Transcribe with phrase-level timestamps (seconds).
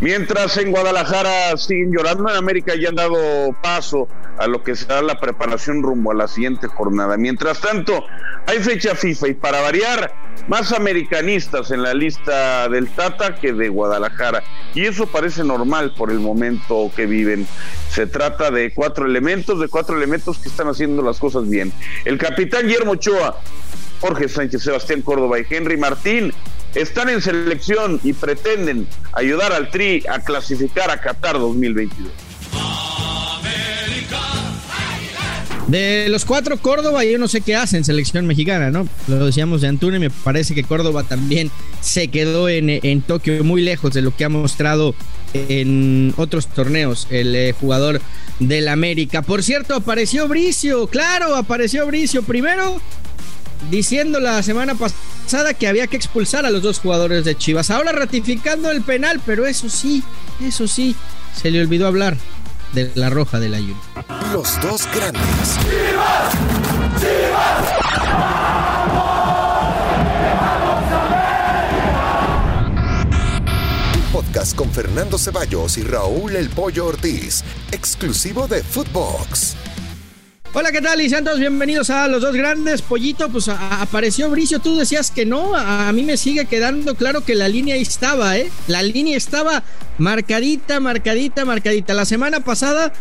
[0.00, 3.18] Mientras en Guadalajara siguen llorando, en América ya han dado
[3.62, 7.18] paso a lo que será la preparación rumbo a la siguiente jornada.
[7.18, 8.06] Mientras tanto,
[8.46, 10.14] hay fecha FIFA y para variar,
[10.48, 14.42] más americanistas en la lista del Tata que de Guadalajara.
[14.74, 17.46] Y eso parece normal por el momento que viven.
[17.90, 21.74] Se trata de cuatro elementos, de cuatro elementos que están haciendo las cosas bien.
[22.06, 23.38] El capitán Guillermo Ochoa,
[24.00, 26.32] Jorge Sánchez, Sebastián Córdoba y Henry Martín
[26.74, 32.10] están en selección y pretenden ayudar al Tri a clasificar a Qatar 2022.
[35.70, 38.88] De los cuatro, Córdoba, yo no sé qué hace en selección mexicana, ¿no?
[39.06, 41.48] Lo decíamos de Antuna me parece que Córdoba también
[41.80, 44.96] se quedó en, en Tokio muy lejos de lo que ha mostrado
[45.32, 48.00] en otros torneos el eh, jugador
[48.40, 49.22] del América.
[49.22, 52.24] Por cierto, apareció Bricio, claro, apareció Bricio.
[52.24, 52.80] Primero,
[53.68, 57.70] diciendo la semana pasada que había que expulsar a los dos jugadores de Chivas.
[57.70, 60.02] Ahora ratificando el penal, pero eso sí,
[60.40, 60.96] eso sí,
[61.40, 62.16] se le olvidó hablar
[62.72, 63.80] de la roja del ayuno.
[64.32, 65.22] Los dos grandes.
[65.22, 66.32] ¡Chivas!
[67.00, 67.80] ¡Chivas!
[74.12, 79.56] podcast con Fernando Ceballos y Raúl El Pollo Ortiz, exclusivo de Footbox.
[80.52, 81.00] Hola, ¿qué tal?
[81.00, 82.82] Y sean todos bienvenidos a Los Dos Grandes.
[82.82, 87.36] Pollito, pues apareció Bricio, tú decías que no, a, mí me sigue quedando claro que
[87.36, 88.50] la línea estaba, ¿eh?
[88.66, 89.62] La línea estaba
[89.98, 91.94] marcadita, marcadita, marcadita.
[91.94, 92.92] La semana pasada,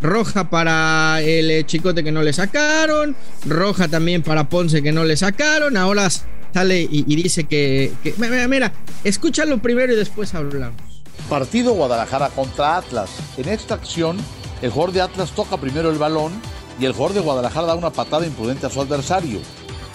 [0.00, 5.02] roja para el eh, chicote que no le sacaron, roja también para Ponce que no
[5.02, 6.08] le sacaron, ahora
[6.54, 8.14] sale y, dice que, que...
[8.16, 10.80] Mira, mira, escúchalo primero y después hablamos.
[11.28, 13.10] Partido Guadalajara contra Atlas.
[13.38, 14.18] En esta acción,
[14.62, 16.32] el jugador de Atlas toca primero el balón
[16.78, 19.40] y el jugador de Guadalajara da una patada imprudente a su adversario.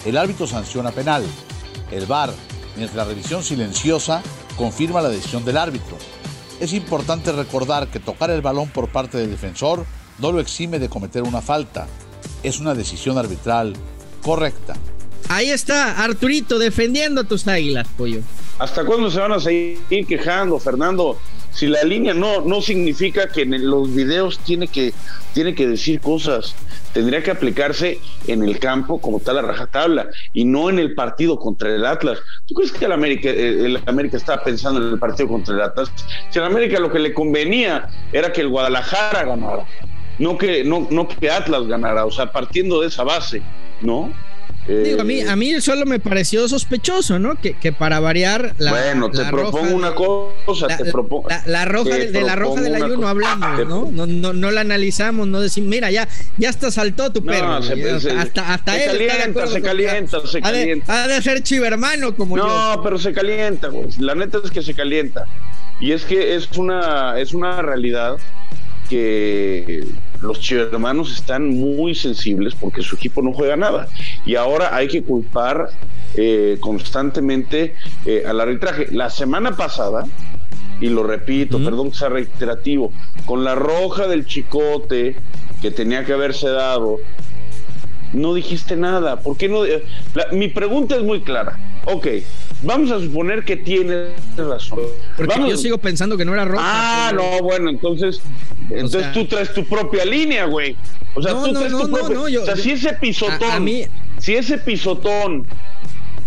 [0.04, 1.24] El árbitro sanciona penal.
[1.90, 2.30] El VAR,
[2.76, 4.22] mientras la revisión silenciosa,
[4.56, 5.96] confirma la decisión del árbitro.
[6.60, 9.86] Es importante recordar que tocar el balón por parte del defensor
[10.18, 11.86] no lo exime de cometer una falta.
[12.42, 13.74] Es una decisión arbitral
[14.22, 14.74] correcta.
[15.28, 18.20] Ahí está, Arturito, defendiendo a tus águilas, pollo.
[18.58, 21.18] ¿Hasta cuándo se van a seguir quejando, Fernando?
[21.50, 24.92] Si la línea no, no significa que en los videos tiene que,
[25.34, 26.54] tiene que decir cosas,
[26.92, 31.38] tendría que aplicarse en el campo como tal la rajatabla y no en el partido
[31.38, 32.18] contra el Atlas.
[32.46, 35.62] ¿Tú crees que el América, eh, el América estaba pensando en el partido contra el
[35.62, 35.90] Atlas?
[36.30, 39.64] Si al América lo que le convenía era que el Guadalajara ganara,
[40.18, 43.42] no que, no, no que Atlas ganara, o sea, partiendo de esa base,
[43.80, 44.12] ¿no?
[44.68, 47.40] Digo, a mí, a mí solo me pareció sospechoso, ¿no?
[47.40, 48.70] Que, que para variar la.
[48.70, 51.28] Bueno, te propongo una cosa, la, te propongo.
[51.46, 53.88] La, roja de, la roja del ayuno no hablamos, ¿no?
[53.90, 54.32] No, ¿no?
[54.34, 56.06] no, la analizamos, no decimos, mira, ya,
[56.36, 57.54] ya hasta saltó tu perro.
[57.54, 61.04] hasta hasta se él calienta, se calienta, se calienta.
[61.04, 62.76] Ha de, ser chivermano como no, yo.
[62.76, 63.88] No, pero se calienta, güey.
[63.98, 65.24] La neta es que se calienta.
[65.80, 68.18] Y es que es una, es una realidad
[68.88, 69.84] que
[70.20, 73.88] los chivermanos están muy sensibles porque su equipo no juega nada.
[74.24, 75.70] Y ahora hay que culpar
[76.14, 77.74] eh, constantemente
[78.06, 78.88] eh, al arbitraje.
[78.90, 80.04] La semana pasada,
[80.80, 82.92] y lo repito, perdón que sea reiterativo,
[83.26, 85.16] con la roja del chicote
[85.60, 86.98] que tenía que haberse dado,
[88.12, 89.20] no dijiste nada.
[89.20, 89.62] ¿Por qué no?
[90.32, 91.58] mi pregunta es muy clara.
[91.84, 92.06] Ok,
[92.62, 94.80] vamos a suponer que tienes razón.
[95.16, 96.62] Porque yo sigo pensando que no era roja.
[96.62, 98.20] Ah, no, bueno, entonces,
[98.70, 100.76] entonces tú traes tu propia línea, güey.
[101.14, 102.40] O sea, tú traes tu propia.
[102.40, 103.66] o sea, si ese pisotón,
[104.18, 105.46] si ese pisotón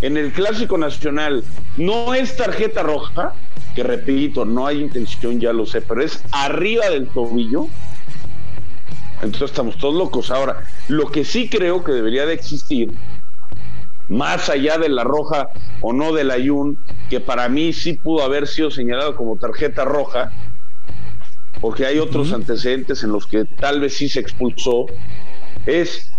[0.01, 1.43] en el clásico nacional
[1.77, 3.33] no es tarjeta roja,
[3.75, 7.67] que repito, no hay intención, ya lo sé, pero es arriba del tobillo.
[9.21, 10.31] Entonces estamos todos locos.
[10.31, 12.91] Ahora, lo que sí creo que debería de existir
[14.11, 15.47] más allá de la roja
[15.79, 16.77] o no del Ayun,
[17.09, 20.33] que para mí sí pudo haber sido señalado como tarjeta roja,
[21.61, 24.87] porque hay otros antecedentes en los que tal vez sí se expulsó,
[25.65, 26.11] es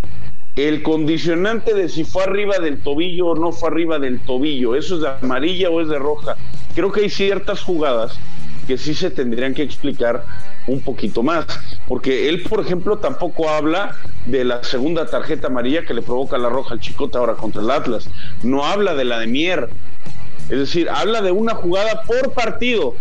[0.57, 4.95] el condicionante de si fue arriba del tobillo o no fue arriba del tobillo, eso
[4.95, 6.37] es de amarilla o es de roja.
[6.75, 8.19] Creo que hay ciertas jugadas
[8.67, 10.25] que sí se tendrían que explicar
[10.67, 11.47] un poquito más,
[11.87, 13.97] porque él, por ejemplo, tampoco habla
[14.27, 17.71] de la segunda tarjeta amarilla que le provoca la roja al Chicote ahora contra el
[17.71, 18.09] Atlas,
[18.43, 19.69] no habla de la de Mier,
[20.49, 22.95] es decir, habla de una jugada por partido,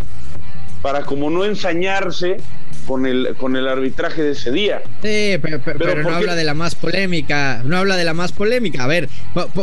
[0.81, 2.37] para como no ensañarse
[2.85, 4.81] con el, con el arbitraje de ese día.
[5.01, 8.83] Sí, pero, no habla de la más polémica, no habla de la más polémica.
[8.83, 9.09] A ver,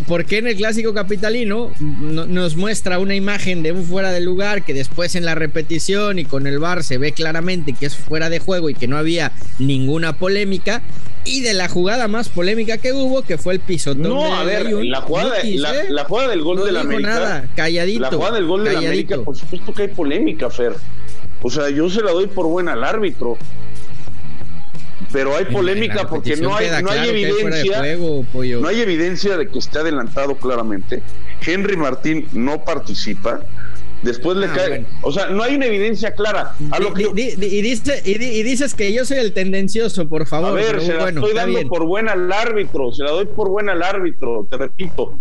[0.07, 4.65] ¿por, qué en el clásico capitalino nos muestra una imagen de un fuera de lugar
[4.65, 8.31] que después en la repetición y con el bar se ve claramente que es fuera
[8.31, 10.83] de juego y que no había ninguna polémica?
[11.25, 14.03] Y de la jugada más polémica que hubo, que fue el pisotón.
[14.03, 15.35] No, a ver, la jugada,
[15.91, 17.09] la, jugada del gol de la América.
[17.09, 18.01] Nada, calladito.
[18.01, 20.73] La jugada del gol de la América, por supuesto que hay polémica, Fer.
[21.43, 23.37] O sea, yo se la doy por buena al árbitro.
[25.13, 27.83] Pero hay polémica porque no hay, no hay evidencia.
[28.61, 31.03] no hay evidencia de que esté adelantado claramente.
[31.47, 33.41] Henry Martín no participa.
[34.03, 34.87] Después le ah, cae.
[35.03, 36.55] O sea, no hay una evidencia clara.
[36.97, 40.51] y, dices que yo soy el tendencioso, por favor.
[40.51, 42.93] A ver, se la estoy dando por buena al árbitro.
[42.93, 45.19] Se la doy por buena al árbitro, te repito.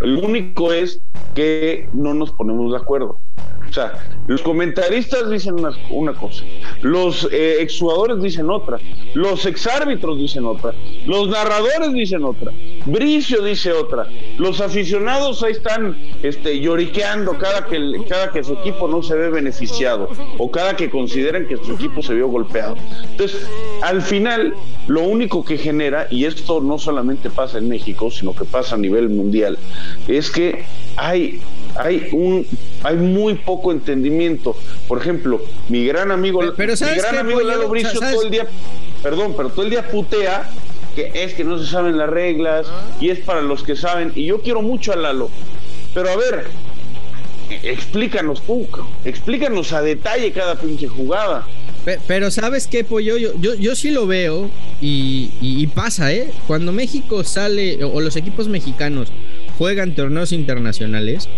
[0.00, 1.00] Lo único es
[1.34, 3.20] que no nos ponemos de acuerdo.
[3.68, 3.92] O sea,
[4.26, 5.56] los comentaristas dicen
[5.90, 6.44] una, cosa,
[6.82, 8.78] los eh, exjugadores dicen otra,
[9.14, 10.74] los exárbitros dicen otra,
[11.06, 12.52] los narradores dicen otra,
[12.86, 14.06] Bricio dice otra,
[14.38, 17.78] los aficionados ahí están este, lloriqueando cada que,
[18.08, 22.02] cada que su equipo no se ve beneficiado o cada que consideran que su equipo
[22.02, 22.76] se vio golpeado.
[23.10, 23.46] Entonces,
[23.82, 24.54] al final,
[24.86, 28.78] lo único que genera, y esto no solamente pasa en México, sino que pasa a
[28.78, 29.58] nivel mundial,
[30.06, 30.64] es que
[30.96, 31.40] hay
[31.78, 32.46] hay un
[32.82, 34.56] hay muy poco entendimiento.
[34.86, 38.46] Por ejemplo, mi gran amigo, pero, mi gran amigo Lalo Bricio todo el día,
[39.02, 40.48] perdón, pero todo el día putea
[40.94, 42.66] que es que no se saben las reglas
[43.00, 44.12] y es para los que saben.
[44.14, 45.30] Y yo quiero mucho a Lalo.
[45.94, 46.46] Pero a ver,
[47.62, 48.66] explícanos tú,
[49.04, 51.46] explícanos a detalle cada pinche jugada.
[52.06, 56.30] Pero sabes qué, Pollo, yo, yo, yo sí lo veo y, pasa, ¿eh?
[56.46, 59.10] Cuando México sale, o los equipos mexicanos
[59.56, 61.28] juegan torneos internacionales,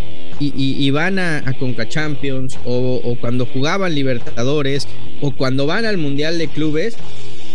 [0.40, 4.88] y, van a, Conca Champions o, cuando jugaban Libertadores
[5.20, 6.96] o cuando van al Mundial de Clubes,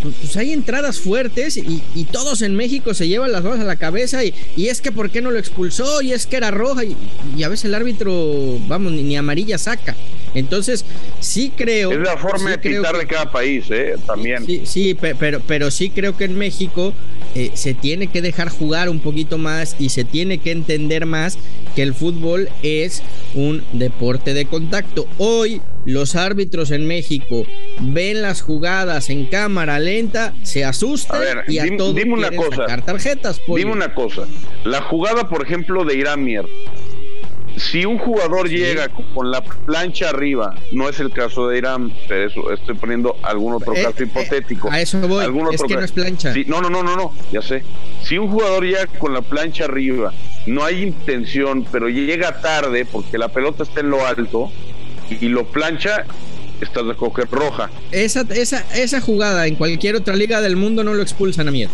[0.02, 1.82] pues, pues hay entradas fuertes y,
[2.12, 5.20] todos en México se llevan las manos a la cabeza y, es que por qué
[5.20, 9.16] no lo expulsó y es que era roja y, a veces el árbitro, vamos, ni,
[9.16, 9.96] amarilla saca.
[10.34, 10.84] Entonces,
[11.20, 11.92] sí creo...
[11.92, 13.94] Es la forma de quitar de cada país, ¿eh?
[14.06, 14.44] También.
[14.44, 16.92] Sí, sí pero, pero sí creo que en México
[17.34, 21.38] eh, se tiene que dejar jugar un poquito más y se tiene que entender más
[21.74, 23.02] que el fútbol es
[23.34, 25.06] un deporte de contacto.
[25.18, 27.44] Hoy los árbitros en México
[27.80, 32.84] ven las jugadas en cámara lenta, se asustan y a todos dime una cosa, sacar
[32.84, 33.40] tarjetas.
[33.46, 34.26] Dime una cosa,
[34.64, 36.46] la jugada por ejemplo de Irán Mier,
[37.56, 42.26] si un jugador llega con la plancha arriba, no es el caso de Irán, pero
[42.26, 44.70] eso, estoy poniendo algún otro eh, caso eh, hipotético.
[44.70, 46.34] a eso voy, es que no es plancha.
[46.46, 47.62] no, no, no, no, no, ya sé.
[48.02, 50.12] Si un jugador llega con la plancha arriba,
[50.46, 54.52] no hay intención, pero llega tarde porque la pelota está en lo alto
[55.10, 56.04] y lo plancha,
[56.60, 57.70] estás de coger roja.
[57.92, 61.70] Esa, esa, esa jugada en cualquier otra liga del mundo no lo expulsan a miedo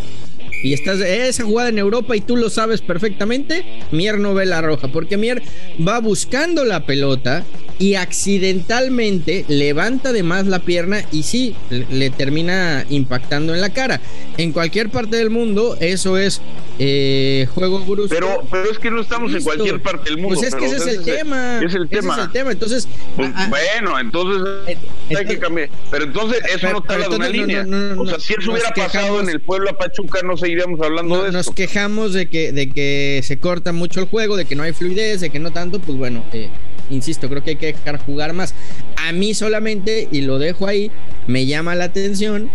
[0.62, 4.62] y estás esa jugada en Europa y tú lo sabes perfectamente, Mier no ve la
[4.62, 5.42] roja, porque Mier
[5.86, 7.44] va buscando la pelota
[7.78, 14.00] y accidentalmente levanta de más la pierna y sí, le termina impactando en la cara.
[14.36, 16.40] En cualquier parte del mundo eso es
[16.78, 18.14] eh, juego brusco.
[18.14, 20.34] Pero, pero es que no estamos en cualquier parte del mundo.
[20.34, 21.60] Pues es que ese es el tema.
[21.62, 22.14] Es el tema.
[22.14, 22.52] es el tema.
[22.52, 24.78] Entonces, pues, bueno, entonces
[25.16, 25.68] hay que cambiar.
[25.90, 27.66] Pero entonces eso no está de una línea.
[27.96, 31.28] o sea, si eso hubiera pasado en el pueblo a Pachuca, no seguiríamos hablando de
[31.28, 31.38] eso.
[31.38, 34.72] Nos quejamos de que, de que se corta mucho el juego, de que no hay
[34.72, 36.48] fluidez, de que no tanto, pues bueno, eh,
[36.92, 38.54] insisto, creo que hay que dejar jugar más.
[38.96, 40.90] A mí solamente, y lo dejo ahí,
[41.26, 42.50] me llama la atención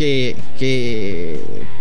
[0.00, 1.38] que, que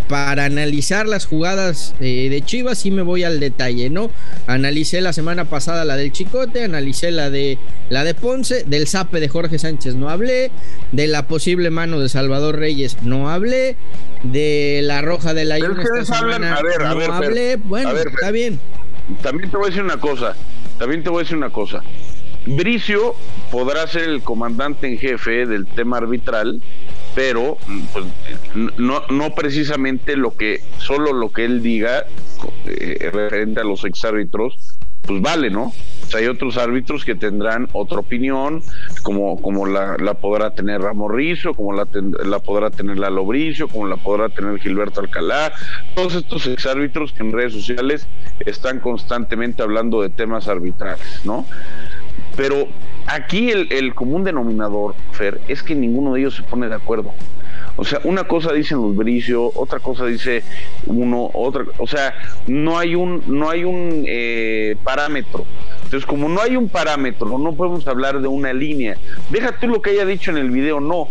[0.10, 4.12] para analizar las jugadas eh, de Chivas sí me voy al detalle, ¿no?
[4.46, 7.58] Analicé la semana pasada la del Chicote, analicé la de
[7.90, 10.52] la de Ponce, del zape de Jorge Sánchez no hablé,
[10.92, 13.78] de la posible mano de Salvador Reyes no hablé,
[14.24, 18.60] de la roja de la esta a ver, a no hablé, bueno, está bien.
[19.22, 20.36] También te voy a decir una cosa,
[20.80, 21.84] también te voy a decir una cosa.
[22.46, 23.14] Bricio
[23.52, 26.64] podrá ser el comandante en jefe del tema arbitral,
[27.14, 27.58] pero
[27.94, 28.06] pues,
[28.78, 32.06] no, no precisamente lo que, solo lo que él diga
[32.66, 35.74] eh, referente a los exárbitros, pues vale, ¿no?
[36.04, 38.62] O sea, hay otros árbitros que tendrán otra opinión,
[39.04, 41.88] como, como la, podrá tener Ramos Rizo, como la,
[42.26, 45.52] la podrá tener Lalo Bricio, como la podrá tener Gilberto Alcalá,
[45.96, 48.08] todos estos exárbitros que en redes sociales
[48.46, 51.46] están constantemente hablando de temas arbitrales, ¿no?
[52.36, 52.68] Pero
[53.08, 57.14] aquí el, el común denominador, Fer, es que ninguno de ellos se pone de acuerdo.
[57.80, 60.44] O sea, una cosa dicen los Bricio, otra cosa dice
[60.86, 62.14] uno, otra, o sea,
[62.46, 65.46] no hay un, no hay un eh, parámetro.
[65.86, 68.98] Entonces, como no hay un parámetro, no podemos hablar de una línea.
[69.30, 71.08] Deja tú lo que haya dicho en el video, no.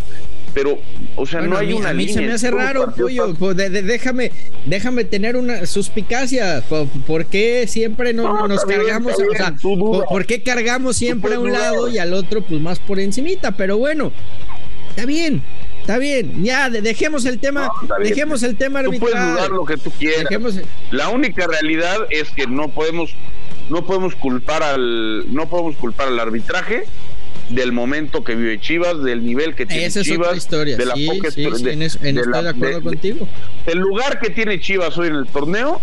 [0.53, 0.79] Pero,
[1.17, 1.91] o sea, no hay una línea.
[1.91, 3.33] A mí se me hace raro, pollo.
[3.55, 4.31] déjame,
[4.67, 6.63] déjame tener una suspicacia.
[7.07, 9.15] ¿Por, qué siempre no, nos cargamos?
[9.15, 13.01] o sea, ¿por, qué cargamos siempre a un lado y al otro, pues más por
[13.01, 13.53] encimita?
[13.53, 14.13] Pero bueno,
[14.91, 15.43] está bien.
[15.89, 17.71] Está bien, ya dejemos el tema,
[18.03, 19.11] dejemos el tema arbitral.
[19.11, 20.27] Tú puedes dudar lo que tú quieras.
[20.91, 23.15] La única realidad es que no podemos
[23.71, 26.85] no podemos culpar al no podemos culpar al arbitraje
[27.49, 31.81] del momento que vive Chivas, del nivel que tiene Chivas, de la poca sí, en,
[31.81, 33.27] estoy de acuerdo contigo.
[33.65, 35.81] El lugar que tiene Chivas hoy en el torneo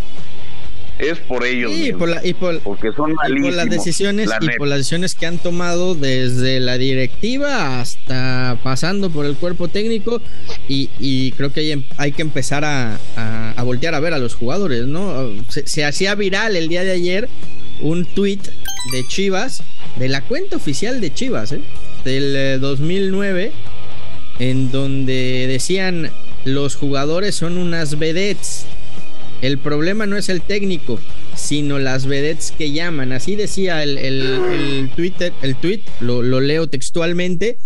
[1.00, 1.72] es por ellos.
[1.74, 6.60] y por, porque son por las decisiones y por las decisiones que han tomado desde
[6.60, 10.22] la directiva hasta pasando por el cuerpo técnico
[10.68, 12.98] y, creo que hay, em, hay que empezar a,
[13.64, 15.32] voltear a ver a los jugadores, ¿no?
[15.50, 17.30] Se, hacía viral el día de ayer
[17.82, 18.40] un tweet
[18.92, 19.64] de Chivas,
[19.98, 21.62] de la cuenta oficial de Chivas, ¿eh?
[22.04, 23.52] del 2009, eh,
[24.40, 26.12] en donde decían
[26.46, 28.68] los jugadores son unas vedettes
[29.42, 31.00] el problema no es el técnico,
[31.36, 33.12] sino las vedettes que llaman.
[33.12, 37.58] Así decía el, el, Twitter, el tweet, lo, leo textualmente.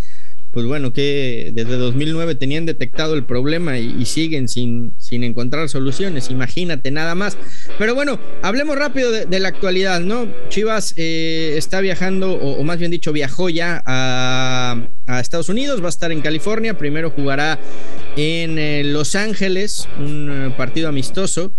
[0.52, 6.32] Pues bueno, que desde 2009 tenían detectado el problema y, siguen sin, sin encontrar soluciones.
[6.32, 7.38] Imagínate nada más.
[7.78, 10.28] Pero bueno, hablemos rápido de, la actualidad, ¿no?
[10.50, 15.90] Chivas eh, está viajando, o, más bien dicho, viajó ya a, Estados Unidos, va a
[15.90, 16.78] estar en California.
[16.78, 17.60] Primero jugará
[18.16, 21.54] en eh, Los Ángeles, un eh, partido amistoso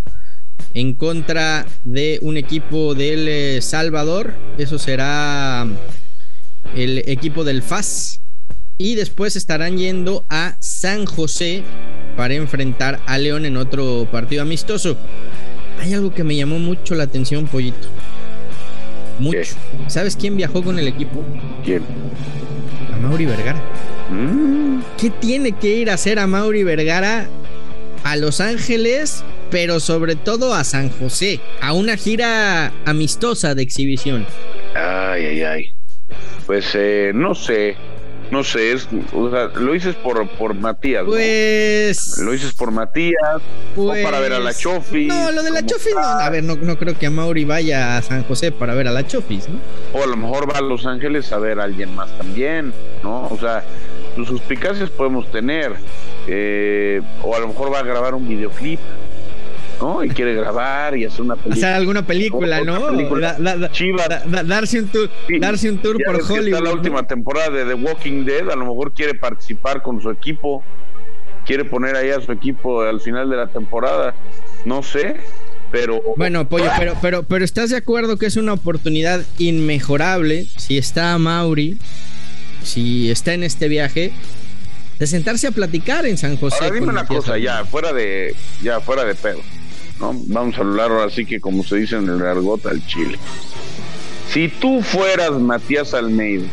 [0.75, 4.35] en contra de un equipo del eh, Salvador.
[4.59, 5.67] Eso será
[6.77, 8.21] el equipo del FAS.
[8.79, 11.65] Y después estarán yendo a San José
[12.17, 14.97] para enfrentar a León en otro partido amistoso.
[15.81, 17.89] Hay algo que me llamó mucho la atención, Pollito.
[19.21, 19.55] Mucho.
[19.87, 21.23] ¿Sabes quién viajó con el equipo?
[21.65, 21.83] ¿Quién?
[22.93, 23.63] A Mauri Vergara.
[24.11, 24.81] Mm.
[24.99, 27.29] ¿Qué tiene que ir a hacer a Mauri Vergara
[28.03, 34.27] a Los Ángeles pero sobre todo a San José, a una gira amistosa de exhibición.
[34.75, 35.75] Ay, ay, ay.
[36.47, 37.77] Pues eh, no sé,
[38.31, 41.05] no sé, es, o sea, lo dices por, por Matías.
[41.05, 42.19] Pues.
[42.19, 43.43] Lo dices por Matías,
[43.77, 45.09] o para ver a la Chofis.
[45.09, 47.97] No, lo de la Chofis, no, a ver, no, no, creo que a Mauri vaya
[47.97, 49.59] a San José para ver a la Chofis, ¿no?
[49.93, 52.73] O a lo mejor va a Los Ángeles a ver a alguien más también,
[53.03, 53.27] ¿no?
[53.27, 53.65] O sea,
[54.15, 55.75] sus suspicacias podemos tener.
[56.27, 58.79] Eh, o a lo mejor va a grabar un videoclip
[59.81, 60.05] ¿no?
[60.05, 61.67] Y quiere grabar y hacer una película.
[61.67, 62.91] Hacer alguna película, ¿no?
[64.45, 65.11] darse un tour,
[65.41, 66.49] darse un tour por Hollywood.
[66.49, 70.11] Está la última temporada de The Walking Dead, a lo mejor quiere participar con su
[70.11, 70.63] equipo,
[71.47, 74.15] quiere poner ahí a su equipo al final de la temporada,
[74.65, 75.17] no sé.
[75.73, 80.77] Pero, bueno, Pollo, pero, pero, pero ¿estás de acuerdo que es una oportunidad inmejorable si
[80.77, 81.79] está Mauri,
[82.65, 84.13] si está en este viaje,
[85.01, 86.59] de sentarse a platicar en San José.
[86.61, 89.41] Ahora dime una cosa, ya fuera de, ya fuera de pedo.
[90.01, 93.19] Vamos a hablar ahora sí que como se dice en el argot al chile.
[94.33, 96.49] Si tú fueras Matías Almeida,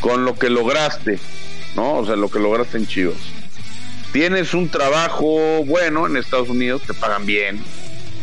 [0.00, 1.18] con lo que lograste,
[1.76, 1.98] ¿no?
[1.98, 3.16] O sea, lo que lograste en Chivas,
[4.12, 7.62] tienes un trabajo bueno en Estados Unidos, te pagan bien,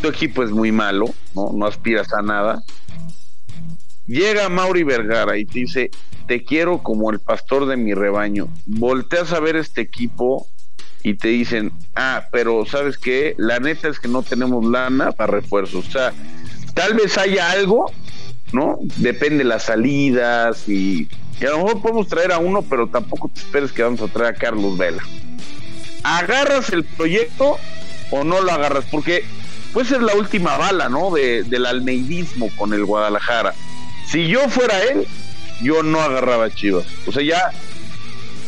[0.02, 1.50] tu equipo es muy malo, ¿no?
[1.54, 2.62] No aspiras a nada.
[4.06, 5.90] Llega Mauri Vergara y te dice,
[6.26, 8.48] te quiero como el pastor de mi rebaño.
[8.66, 10.48] Volteas a ver este equipo
[11.02, 13.34] y te dicen, ah, pero ¿sabes qué?
[13.38, 15.88] La neta es que no tenemos lana para refuerzos.
[15.88, 16.12] O sea,
[16.74, 17.90] tal vez haya algo,
[18.52, 18.78] ¿no?
[18.96, 21.08] Depende de las salidas y,
[21.40, 24.34] a lo mejor podemos traer a uno, pero tampoco te esperes que vamos a traer
[24.34, 25.02] a Carlos Vela.
[26.04, 27.58] ¿Agarras el proyecto
[28.10, 28.84] o no lo agarras?
[28.90, 29.24] Porque
[29.72, 31.10] puede ser la última bala, ¿no?
[31.10, 33.54] De, del almeidismo con el Guadalajara.
[34.06, 35.06] Si yo fuera él,
[35.62, 36.84] yo no agarraba Chivas.
[37.06, 37.52] O sea, ya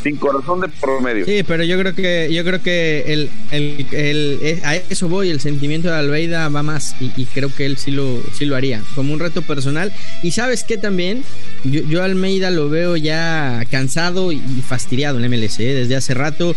[0.05, 1.25] sin corazón de promedio.
[1.25, 5.89] Sí, pero yo creo que yo creo que el, el, a eso voy, el sentimiento
[5.89, 9.19] de Almeida va más y, creo que él sí lo sí lo haría como un
[9.19, 9.93] reto personal
[10.23, 11.25] y sabes qué también
[11.65, 15.75] yo, yo Almeida lo veo ya cansado y fastidiado en MLC ¿eh?
[15.75, 16.55] desde hace rato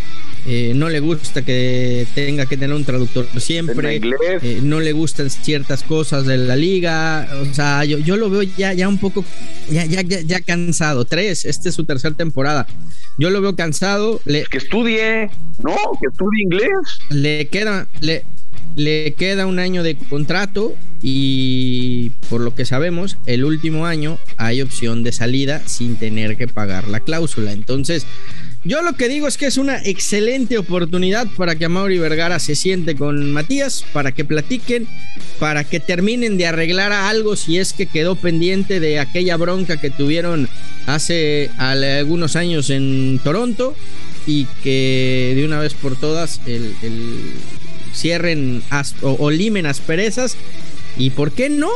[0.50, 4.00] eh, no le gusta que tenga que tener un traductor siempre,
[4.42, 8.44] eh, no le gustan ciertas cosas de la liga, o sea, yo, yo lo veo
[8.44, 9.26] ya, ya un poco,
[9.70, 11.04] ya, ya, ya, cansado.
[11.04, 12.66] Tres, esta es su tercera temporada.
[13.18, 14.22] Yo lo veo cansado.
[14.26, 15.30] Le, que estudie,
[15.64, 15.76] ¿no?
[16.00, 16.72] Que estudie inglés.
[17.10, 18.24] Le queda, le,
[18.76, 24.62] le queda un año de contrato y por lo que sabemos, el último año hay
[24.62, 27.52] opción de salida sin tener que pagar la cláusula.
[27.52, 28.06] Entonces,
[28.64, 32.56] yo lo que digo es que es una excelente oportunidad para que Mauri Vergara se
[32.56, 34.88] siente con Matías, para que platiquen,
[35.40, 39.90] para que terminen de arreglar algo si es que quedó pendiente de aquella bronca que
[39.90, 40.50] tuvieron
[40.86, 43.76] hace algunos años en Toronto
[44.26, 46.74] y que de una vez por todas el,
[47.94, 48.62] cierren
[49.02, 50.36] o limen asperezas.
[50.98, 51.70] ¿Y por qué no?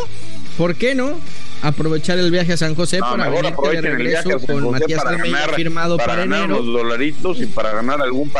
[0.57, 1.19] ¿Por qué no?
[1.61, 5.97] Aprovechar el viaje a San José para venir de regreso con Matías para ganar, firmado
[5.97, 8.31] para, ganar los dolaritos y para ganar algún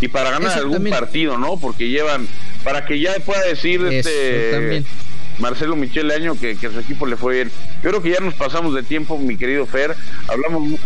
[0.00, 1.58] y para ganar algún partido, ¿no?
[1.58, 2.26] Porque llevan
[2.64, 4.84] para que ya pueda decir este
[5.38, 7.50] Marcelo Michele Año que, que su equipo le fue bien.
[7.82, 9.94] Yo creo que ya nos pasamos de tiempo, mi querido Fer.
[10.28, 10.80] Hablamos,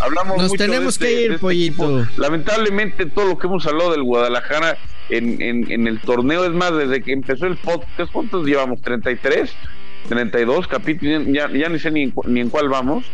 [0.00, 2.06] hablamos nos tenemos este, que ir, este pollito.
[2.16, 4.78] Lamentablemente, todo lo que hemos hablado del Guadalajara
[5.10, 8.80] en, en, en, el torneo, es más, desde que empezó el podcast, ¿cuántos llevamos?
[8.80, 9.50] ¿33?
[10.08, 13.04] 32 capítulos, ya, ya ni sé ni, ni en cuál vamos,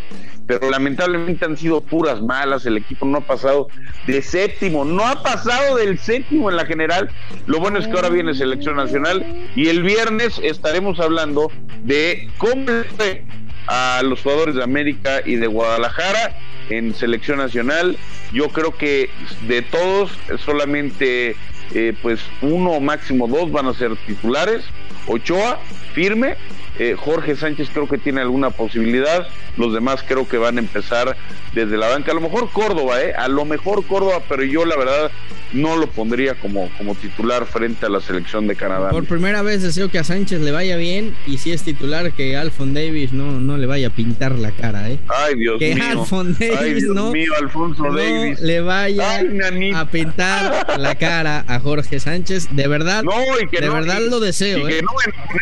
[0.46, 3.68] pero lamentablemente han sido puras malas, el equipo no ha pasado
[4.06, 7.10] de séptimo, no ha pasado del séptimo en la general,
[7.46, 9.24] lo bueno es que ahora viene selección nacional
[9.56, 11.50] y el viernes estaremos hablando
[11.84, 13.24] de cómo fue
[13.66, 16.36] a los jugadores de América y de Guadalajara
[16.68, 17.96] en selección nacional,
[18.32, 19.10] yo creo que
[19.48, 20.10] de todos
[20.44, 21.36] solamente
[21.72, 24.64] eh, pues uno máximo dos van a ser titulares,
[25.06, 25.60] Ochoa
[25.94, 26.36] firme
[26.78, 31.16] eh, Jorge Sánchez creo que tiene alguna posibilidad, los demás creo que van a empezar
[31.54, 33.14] desde la banca, a lo mejor Córdoba, ¿eh?
[33.16, 35.12] a lo mejor Córdoba, pero yo la verdad
[35.52, 38.90] no lo pondría como, como titular frente a la selección de Canadá.
[38.90, 42.36] Por primera vez deseo que a Sánchez le vaya bien y si es titular que
[42.36, 44.98] Alfon Davis no, no le vaya a pintar la cara, ¿eh?
[45.08, 45.84] Ay, Dios que mío.
[45.90, 48.40] Alfon Davis no, Alfonso Davis.
[48.40, 49.22] le vaya
[49.76, 53.04] a pintar la cara a Jorge Sánchez, de verdad.
[53.04, 54.58] de verdad lo deseo.
[54.58, 54.82] Y que ¿eh?
[54.82, 54.93] no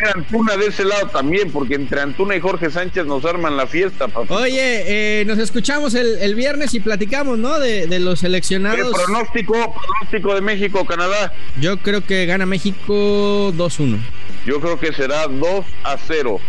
[0.05, 3.67] a Antuna de ese lado también, porque entre Antuna y Jorge Sánchez nos arman la
[3.67, 7.59] fiesta, Oye, eh, nos escuchamos el, viernes y platicamos, ¿no?
[7.59, 8.79] De, de los seleccionados.
[8.79, 11.33] El pronóstico, pronóstico de México, Canadá.
[11.59, 13.99] Yo creo que gana México 2-1.
[14.45, 16.39] Yo creo que será 2 a 0.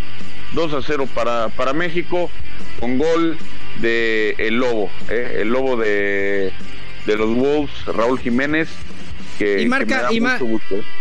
[0.52, 2.30] 2 a 0 para, para México
[2.80, 3.37] con gol
[3.80, 5.38] de el Lobo, ¿eh?
[5.40, 6.52] el Lobo de,
[7.06, 8.68] de los Wolves, Raúl Jiménez
[9.40, 10.18] y marca y,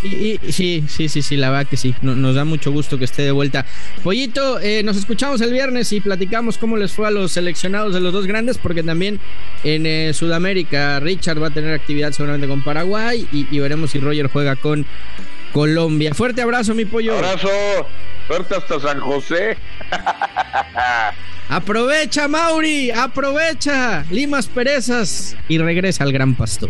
[0.07, 1.93] y, sí, sí, sí, sí, la verdad que sí.
[2.01, 3.65] nos da mucho gusto que esté de vuelta.
[4.03, 7.99] Pollito, eh, nos escuchamos el viernes y platicamos cómo les fue a los seleccionados de
[7.99, 9.19] los dos grandes, porque también
[9.63, 14.27] en eh, Sudamérica Richard va a tener actividad seguramente con Paraguay y, veremos si Roger
[14.27, 14.85] juega con
[15.51, 16.13] Colombia.
[16.13, 17.15] Fuerte abrazo, mi pollo.
[17.15, 17.49] Abrazo,
[18.27, 19.57] fuerte hasta San José.
[21.49, 24.05] aprovecha, Mauri, aprovecha.
[24.09, 26.69] Limas Perezas y regresa al Gran Pastor.